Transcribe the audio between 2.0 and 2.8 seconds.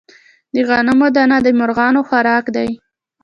خوراک دی.